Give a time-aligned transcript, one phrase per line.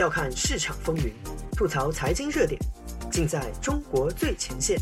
[0.00, 1.12] 笑看市场风云，
[1.54, 2.58] 吐槽财经热点，
[3.12, 4.78] 尽在中国最前线。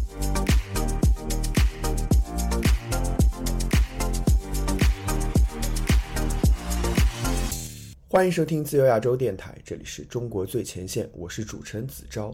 [8.07, 12.32] 欢迎收听自由亚洲电台，这里是中国最前线，我是主持人子昭。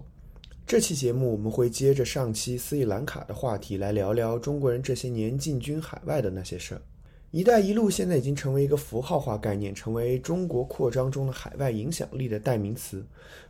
[0.66, 6.82] 这期节目我们会接着上期斯里兰卡的话题来聊聊中国人这些年进军海外的那些事儿。
[7.34, 13.04] “一带一路”现在已经成为一个符号化概念，成为中国扩张中的海外影响力的代名词。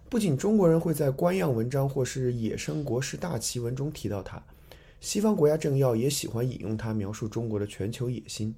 [0.08, 4.42] 不仅中国人会在官样文章或是野生国事大奇文中提到它，
[5.02, 8.54] 西方国家政要也喜欢引用它描述中国的全球野心。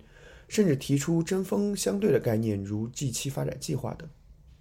[0.47, 4.09] 甚至提出针锋相对的概念，如 G7 发展计划等。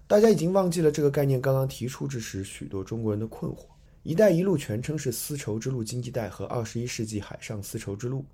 [0.07, 3.67] 大家已经忘记了这个概念刚刚提出之时，许多中国人的困惑。
[4.01, 8.25] “一带一路”全称是丝绸之路经济带和二十一世纪海上丝绸之路，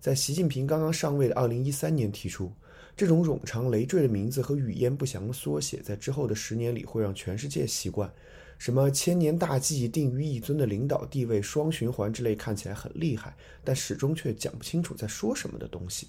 [0.00, 2.50] 在习近平刚刚上位的二零一三年提出。
[2.96, 8.10] 这种冗长累赘的名字和语焉不详的缩写，在之后的十年里会让全世界习惯。
[8.58, 13.34] 什么千年大计、定于一尊的领导地位、双循环之类看起来很厉害，
[13.64, 16.08] 但始终却讲不清楚在说什么的东西。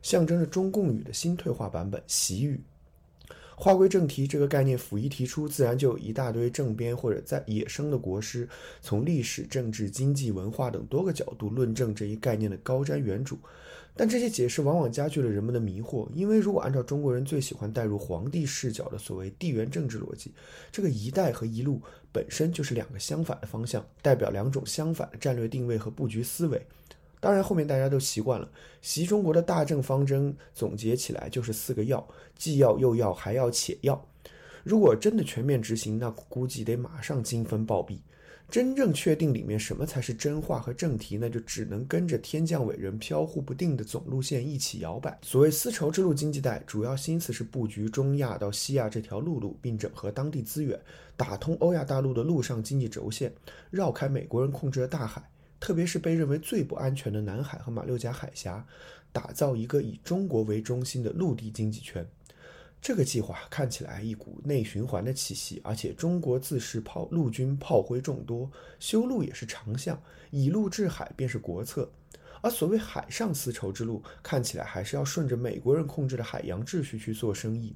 [0.00, 2.60] 象征着中共语的新退化版本，习语。
[3.56, 8.48] 话归正题，这个概念甫一提出，自然就有一大堆正编或者在野生的国师，
[8.80, 13.36] 从历史、政治、经济、文化等多个角度论证这一概念的高瞻远瞩。
[13.94, 20.32] 但这些解释往往加剧了人们的迷惑，因为如果按照中国人最喜欢带入皇帝视角的所谓地缘政治逻辑，
[20.70, 21.78] 这个“一带”和“一路”
[22.10, 26.66] 本身就是两个相反的方向，代表两种相反的战略定位和布局思维。
[27.22, 28.50] 当然，后面大家都习惯了。
[28.80, 32.04] 习中国的大政方针总结起来就是四个要：
[32.36, 34.04] 既要又要还要且要。
[34.64, 37.98] 如果真的全面执行，那估计得马上金分暴毙。
[38.50, 45.16] 真正确定里面什么才是真话和正题，那就只能跟着天降伟人飘忽不定的总路线一起摇摆。
[45.22, 50.78] 所谓丝绸之路经济带，主要心思是布局中亚到西亚这条陆路，并整合当地资源，
[51.16, 53.32] 打通欧亚大陆的陆上经济轴线，
[53.70, 55.22] 绕开美国人控制的大海。
[55.62, 58.66] 特别是被认为最不安全的南海和马六甲海峡，
[59.12, 62.04] 打造一个以中国为中心的陆地经济圈。
[62.80, 70.02] 这个计划看起来一股内循环的气息，而且中国自恃炮陆军炮灰众多，修路也是长项，
[70.32, 71.88] 以陆制海便是国策。
[72.40, 77.72] 而所谓海上丝绸之路，看起来还是要顺着美国人控制的海洋秩序去做生意。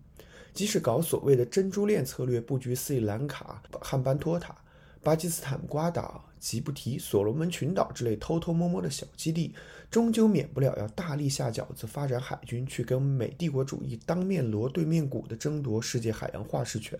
[0.53, 4.57] 即使搞所谓的珍珠链策略，布局斯里兰卡、汉班托塔。
[5.05, 9.55] 巴基斯坦瓜达、吉布提、所罗门群岛之类偷偷摸摸的小基地，
[9.91, 16.99] 终究免不了要大力下饺子，发展海军，去跟美帝国主义当面锣对面鼓的争夺世界海洋话事权。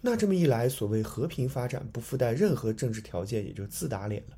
[0.00, 4.36] 那这么一来，所谓和平发展不附带任何政治条件，也就自打脸了。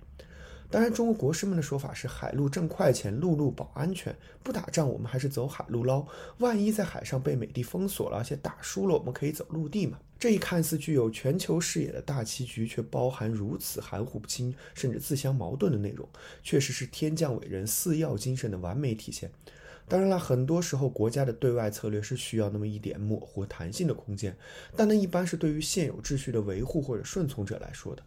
[0.72, 4.16] 当然，中国国师们的说法是海路挣快钱，陆路保安全。
[4.42, 6.02] 不打仗，我们还是走海路捞。
[6.38, 9.98] 万一在海上被美帝封锁了，而且打输了，我们可以走陆地嘛？
[10.18, 16.08] 这一看似具有全球视野的大棋局，却包含如此含糊不清，甚至自相矛盾的内容，
[16.42, 19.30] 确实是天降伟人四要精神的完美体现。
[19.86, 24.34] 当然了，很多时候国家的对外策略是需要那么一点模糊弹性的空间，
[24.74, 28.02] 但那一般是对于现有秩序的维护或者顺从者来说的。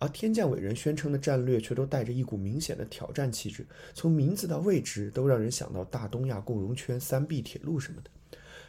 [0.00, 8.10] 而天降伟人宣称的战略，却都带着一股明显的挑战气质，从名字到位置，都让人想到大东亚共荣圈、三 B 铁路什么的。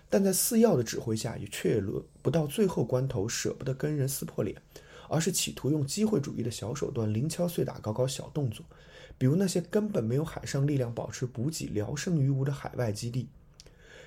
[0.10, 4.62] 但在四要的指挥下，也却轮不到最后关头舍不得跟人撕破脸，
[5.08, 8.66] 而是企图用机会主义的小手段，零敲碎打，搞搞小动作，
[9.18, 13.30] 比如那些根本没有海上力量保持补给、聊胜于无的海外基地。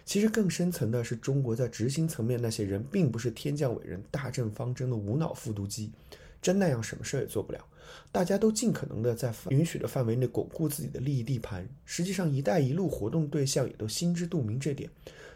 [0.05, 5.91] 其实更深层的是，中国在执行层面那些人，并不是天降伟人大政方针的无脑复读机。
[6.44, 7.66] 真那样，什么事儿也做不了。
[8.12, 11.66] 大家都尽可能的在允许的范围内巩固自己的利益地盘。
[11.87, 14.91] 实际上，“一带一路”活动对象也都心知肚明这点。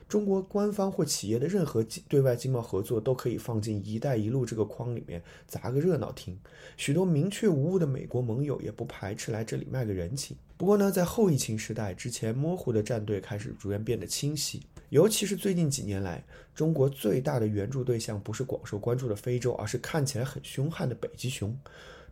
[0.07, 6.39] 中国官方或企业的任何对外经贸合作都可以放进“一带一路”这个框里面砸个热闹听。
[6.77, 10.37] 许多明确无误的美国盟友也不排斥来这里卖个人情。
[10.59, 14.63] 不过呢，在后疫情时代之前，模糊的战队开始逐渐变得清晰。
[14.91, 16.25] 尤其是最近几年来，
[16.55, 21.55] 中国最大的援助对象不是广受关注的非洲，而是看起来很凶悍的北极熊。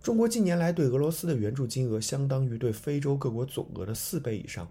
[0.02, 4.68] 中国近年来对俄罗斯的援助金额相当于对非洲各国总额的四倍以上。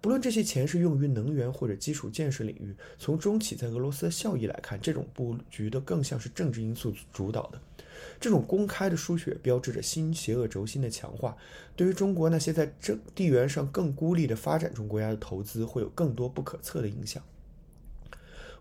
[0.00, 7.60] 不论这些钱是用于能源或者基础建设领域，从中企在俄罗斯的效益来看，这种布局的更像是政治因素主导的。
[8.20, 11.36] 这种公开的输血标志着新邪恶轴心的强化，
[11.76, 17.22] 对于中国那些在这地缘上更孤立的发展中国家的投资，会有更多不可测的影响。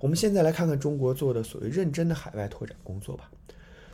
[0.04, 3.32] 我们现在来看看中国做的所谓认真的海外拓展工作吧。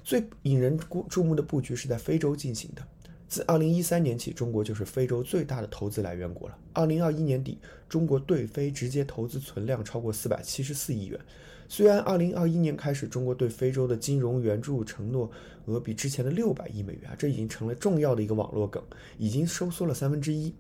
[0.04, 0.76] 最引人
[1.08, 2.82] 注目的布局是在非洲进行的。
[3.28, 6.58] 自2013年起，中国就是非洲最大的投资来源国了。
[6.74, 11.20] 2021年底，中国对非直接投资存量超过474亿元。
[11.68, 15.30] 虽然2021年开始，中国对非洲的金融援助承诺
[15.66, 18.84] 额比之前的60亿美元啊，这已经成了重要的一个网络梗，
[19.20, 20.52] 已经收缩了三分之一。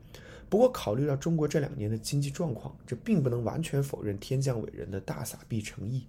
[0.50, 6.06] 不过，考虑到中国这两年的经济状况，这并不能完全否认天降伟人的大撒币诚意。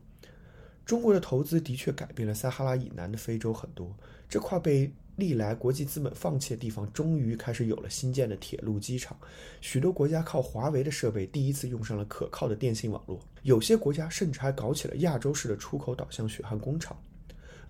[0.84, 3.94] 中国的投资的确改变了撒哈拉以南的非洲很多，
[4.28, 4.90] 这块被。
[5.16, 9.14] 历来国际资本放弃的地方，终于开始有了新建的铁路、机场。
[9.60, 13.20] 许多国家靠华为的设备，第一次用上了可靠的电信网络。
[13.42, 16.96] 有些国家甚至还搞起了亚洲式的出口导向血汗工厂。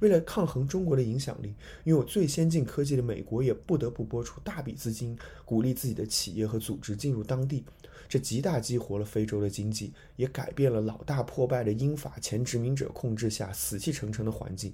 [0.01, 1.55] 为了抗衡中国的影响力，
[1.85, 7.65] 拥有最先进科技的美国也不得不拨出大笔资金，鼓励自己的企业和组织进入当地。
[8.09, 14.73] 这极大激活了非洲的经济，也改变了老大破败的英法前殖民者控制下死气沉沉的环境。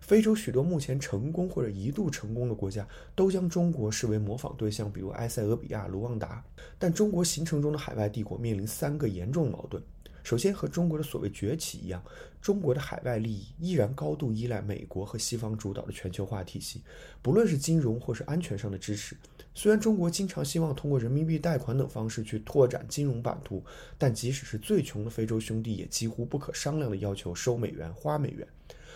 [0.00, 2.86] 非洲许多目前成功或者一度成功的国家，
[3.16, 6.42] 都将中国视为模仿对象，比如埃塞俄比亚、卢旺达。
[6.78, 9.82] 但中国形成中的海外帝国面临三个严重矛盾：
[10.28, 12.04] 首先，和中国的所谓崛起一样，
[12.42, 16.82] 中国的海外利益依然高度依赖美国和西方主导的全球化体系，
[17.22, 19.16] 不论是金融或是安全上的支持。
[19.54, 23.64] 虽然中国经常希望通过人民币贷款等方式去拓展金融版图，
[23.96, 28.46] 但即使是最穷的非洲兄弟，也几乎不可商量的要求收美元、花美元。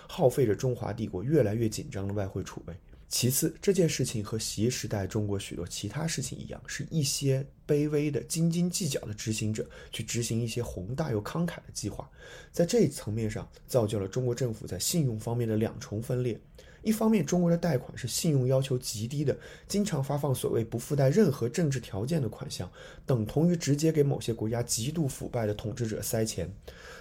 [0.06, 2.74] 耗费着中华帝国越来越紧张的外汇储备。
[3.12, 12.10] 其次，这件事情和习时代中国许多其他事情一样，是一些卑微的、斤斤计较的执行者去执行一些宏大又慷慨的计划，
[12.52, 16.40] 在这一层面上造就了中国政府在信用方面的两重分裂。
[16.82, 19.38] 一方面，中国的贷款是信用要求极低的，
[19.68, 22.68] 经常发放所谓不附带任何政治条件的款项，
[23.04, 26.50] 等同于直接给某些国家极度腐败的统治者塞钱。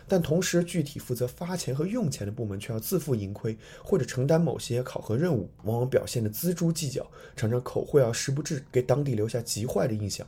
[0.07, 7.05] 但同时，具体负责发钱和用钱的部门却要自负盈亏，或者承担某些考核任务，往往表现得锱铢计较，
[7.35, 10.25] 常常口惠而实不至，给当地留下极坏的印象。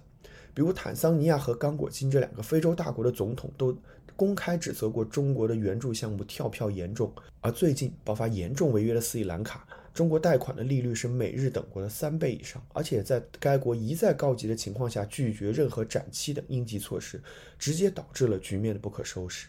[0.54, 3.78] 比如坦桑尼亚和刚果金这两个非洲大国的总统都。
[4.16, 7.12] 公开指责过中国的援助项目跳票严重，
[7.42, 17.20] 而最近爆发严重违约的斯里兰卡，中国贷款的利率是美日等国的三倍以上，而且在该国一再告急的情况下拒绝任何展期等应急措施，
[17.58, 19.48] 直接导致了局面的不可收拾。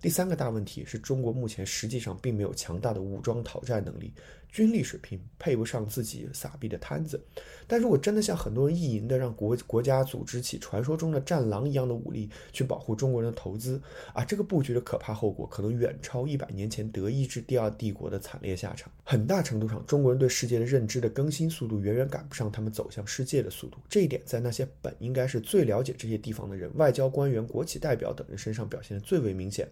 [0.00, 4.14] 第三个大问题是中国目前实际上并没有强大的武装讨债能力。
[4.52, 7.20] 军力水平配不上自己撒币的摊子，
[7.66, 13.80] 但如果真的像很多人意淫的让国国家组织起传说中的战狼一样的武力去保护中国人的投资
[14.12, 18.90] 啊，这个布局的可怕后果可能远超一百年前德意志第二帝国的惨烈下场。
[19.04, 23.78] 很大程度上，中国人对世界的认知的更新速度远远赶不上他们走向世界的速度。
[23.88, 29.68] 这一点在那些本应该是最了解这些地方的人，外交官员、国企代表等人身上表现的最为明显。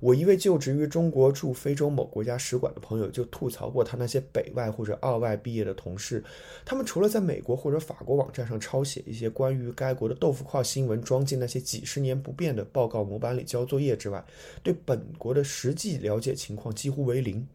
[0.00, 4.13] 我一位就职于中国驻非洲某国家使馆的朋友就吐槽过他那些。
[4.18, 6.22] 些北外或者二外毕业的同事，
[6.64, 14.24] 他们除了在美国或者法国网站上抄写一些关于该国的豆腐块新闻，装进那些几十年不变的报告模板里交作业之外，
[14.62, 17.46] 对本国的实际了解情况几乎为零。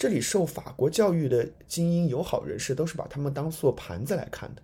[0.00, 4.62] 这里受法国教育的精英友好人士都是把他们当做盘子来看的。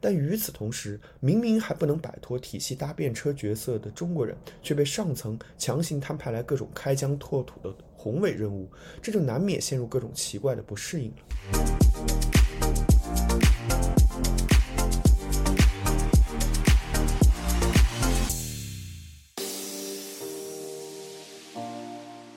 [0.00, 8.66] 但与此同时，明明还不能摆脱体系搭便车角色的中国人，却被上层强行摊派来各种开疆拓土的宏伟任务，
[9.02, 11.16] 这就难免陷入各种奇怪的不适应了。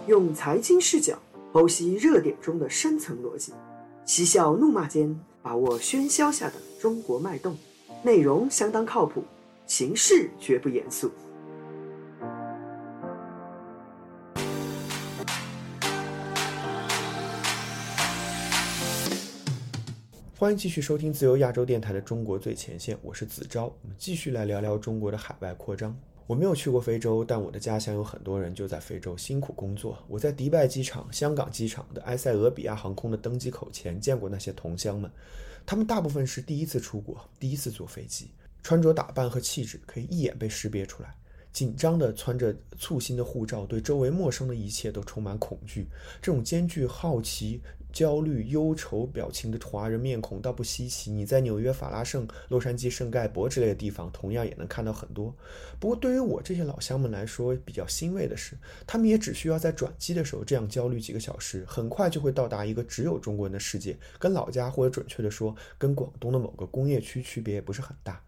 [0.07, 1.17] 用财经视角
[1.53, 3.51] 剖析热点中的深层逻辑，
[4.05, 5.19] 嬉笑怒骂间。
[5.43, 7.57] 把握喧嚣下的中国脉动，
[8.03, 9.23] 内容相当靠谱，
[9.65, 11.11] 形式绝不严肃。
[20.37, 25.93] 欢迎继续收听自由亚洲电台的《中国最前线》，我是子昭，我们继续来聊聊中国的海外扩张。
[26.31, 30.01] 我没有去过非洲，但我的家乡有很多人就在非洲辛苦工作。
[30.07, 35.11] 我在迪拜机场、香港机场的埃塞俄比亚航空的登机口前见过那些同乡们，
[35.65, 38.31] 他们大部分是第一次出国，第一次坐飞机，
[38.63, 41.13] 穿着打扮和气质可以一眼被识别出来。
[41.51, 45.89] 紧张地穿着簇新的护照，对周围陌生的一切都充满恐惧。
[46.21, 47.59] 这种兼具好奇。
[47.91, 55.35] 焦虑、忧愁表情的华人面孔倒不稀奇，你在纽约法拉盛、洛杉矶圣盖博之类的地方，同样也能看到很多。
[55.79, 58.57] 不过，对于我这些老乡们来说，比较欣慰的是，
[58.87, 68.23] 他们也只需要在转机的时候这样焦虑几个小时，很快就会到达一个只有中国人的世界，跟老家或者准确的说，跟广东的某个工业区区别也不是很大。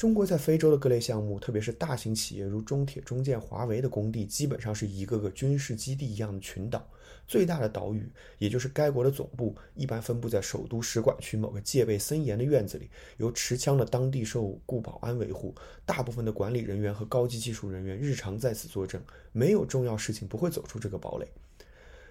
[0.00, 6.88] 中国在非洲的各类项目，特别是大型企业如中铁、中建、华为的工地，基本上是一个个军事基地一样的群岛。
[7.28, 12.88] 最大的岛屿，也就是该国的总部，一般分布在首都使馆区某个戒备森严的院子里，
[13.18, 15.54] 由持枪的当地受雇保安维护。
[15.84, 19.02] 大部分的管理人员和高级技术人员日常在此坐镇，
[19.32, 21.28] 没有重要事情不会走出这个堡垒。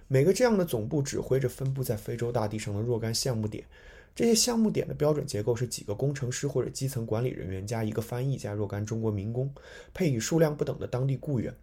[0.07, 3.65] 每个这样的总部指挥着分布在非洲大地上的若干项目点。
[4.15, 9.53] 这些项目点的标准结构是几个工程师或者基层管理人员加一个翻译加若干中国民工，
[9.93, 11.53] 配以数量不等的当地雇员。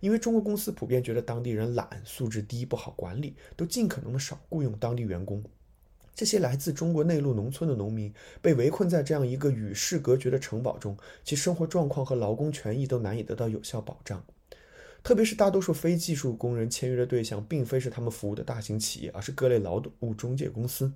[0.00, 5.42] 因为中国公司普遍觉得当地人懒、素质低、不好管理，都尽可能的少雇佣当地员工。
[6.14, 14.24] 这些来自中国内陆农村的农民被围困在这样一个与世隔绝的城堡中，其生活状况和劳工权益都难以得到有效保障。
[15.02, 20.90] 特别是大多数非技术工人签约的对象，并非是他们服务的大型企业，而是各类劳务中介公司。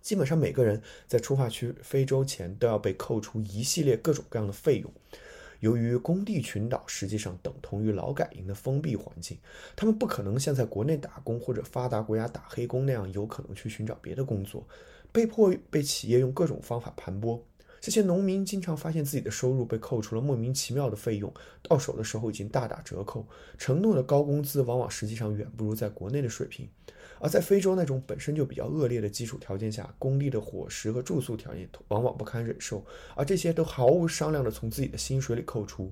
[0.00, 4.90] 基本上每个人在出发去非洲前都要被扣除一系列各种各样的费用。
[5.60, 9.38] 由于工地群岛实际上等同于劳改营的封闭环境，
[9.76, 14.66] 他们不可能像在国内打工或者发达国家打黑工那样有可能去寻找别的工作，
[15.12, 17.40] 被迫被企业用各种方法盘剥。
[17.82, 23.26] 这些农民经常发现自己的收入被扣除了莫名其妙的费用，到手的时候已经大打折扣，
[23.58, 26.68] 承诺的高工资往往实际上远不如在国内的水平。
[27.18, 32.84] 而在非洲那种本身就比较恶劣的基础条件下，工地的伙食和住宿条件往往不堪忍受，
[33.16, 35.90] 而这些都毫无商量的从自己的薪水里扣除。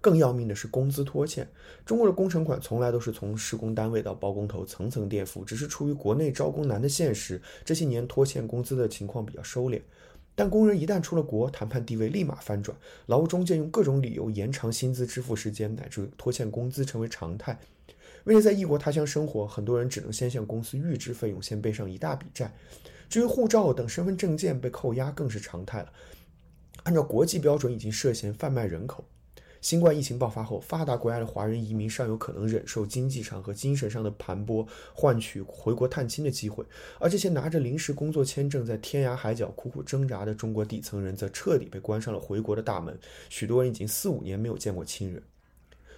[0.00, 1.48] 更要命的是工资拖欠，
[1.84, 9.82] 中国的工程款从来都是从施工单位到包工头层层垫付，只是出于国内招工难的现实，这些年拖欠工资的情况比较收敛。
[10.38, 12.72] 但工人一旦出了国，谈判地位立马翻转，
[13.06, 17.58] 劳务中介用各种理由延长薪资支付时间，乃至拖欠工资成为常态。
[18.22, 22.54] 为了在异国他乡生活，很多人只能先向公司预支费用，先背上一大笔债。
[23.08, 25.92] 至于护照等身份证件被扣押，更是常态了。
[26.84, 29.04] 按照国际标准，已经涉嫌贩卖人口。
[29.60, 36.64] 新冠疫情爆发后，发达国家的华人移民尚有可能忍受经济上和精神上的盘剥，换取回国探亲的机会；
[37.00, 42.96] 而这些拿着临时工作签证在天涯海角苦苦挣扎的中国底层人，则彻底被关上了回国的大门。
[43.28, 45.22] 许多人已经四五年没有见过亲人。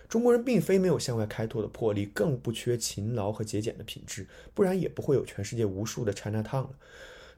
[0.08, 6.70] 中国人并非没有向外开拓的魄力，更不缺勤劳和节俭的品质，不然也不会有全世界无数的 China Town 了。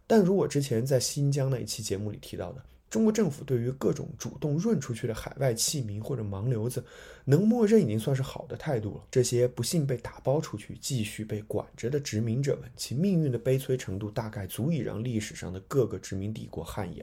[0.06, 2.62] 但如我之前在新疆那一期节目里提到的，
[2.92, 6.84] 中国政府对于各种主动润出去的海外弃民或者盲流子，
[7.24, 9.04] 能默认已经算是好的态度了。
[9.10, 17.02] 这些不幸被打包出去继续被管着的殖民者们，其命运的悲催程度，大概足以让历史上的各个殖民帝国汗颜。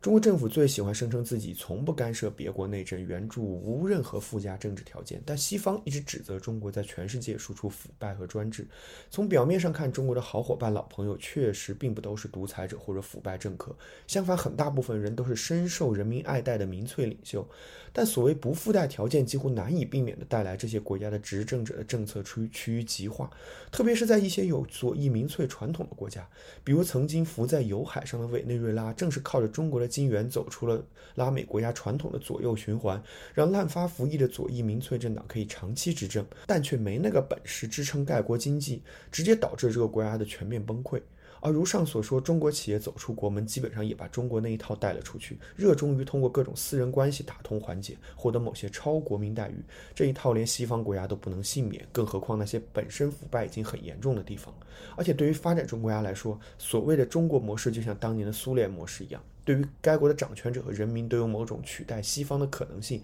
[0.00, 5.22] 中国政府最喜欢声称自己从不干涉别国内政，援助无任何附加政治条件。
[5.26, 8.66] 但西方一直指责中国在全世界输出腐败和专制。
[9.10, 13.76] 从表面上看，中国的好伙伴、老朋友确实并不都是独裁者或者腐败政客，
[14.06, 17.46] 相反，很大部分人都是深受人民爱戴的民粹领袖。
[17.92, 23.28] 但所谓不附带条件，几乎难以避免地带来这些国家的执政者的政策趋趋于极化，
[23.70, 26.26] 特别是在一些有左翼民粹传统的国家，
[26.64, 29.89] 比如曾经浮在油海上的委内瑞拉，正是靠着中国的。
[29.90, 30.82] 金元走出了
[31.16, 33.02] 拉美国家传统的左右循环，
[33.34, 41.02] 让滥发服役的左翼民粹政党可以长期执政，但却没那个本事支撑盖国经济，直接导致这个国家的全面崩溃。
[41.42, 49.54] 而如上所说，中国企业走出国门，基本上也把中国那一套带了出去，热衷于通过各种私人关系打通环节，获得某些超国民待遇。
[49.94, 54.54] 这一套连西方国家都不能幸免，更何况那些本身腐败已经很严重的地方。
[54.96, 59.22] 而且对于发展中国家来说，所谓的中国模式就像当年的苏联模式一样。
[59.44, 63.02] 对于该国的掌权者和人民都有某种取代西方的可能性，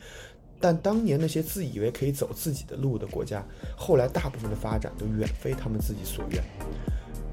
[0.60, 3.44] 但当年那些自以为可以走自己的路的国家，
[3.76, 6.42] 后来大部分的发展都远非他们自己所愿。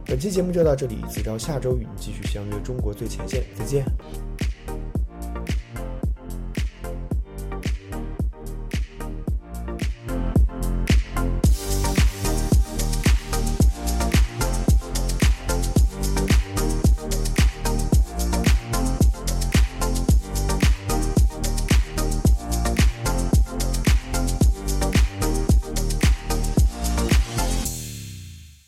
[0.06, 3.86] 本期节目就到这里，子昭下周与你继续相约中国最前线，再见。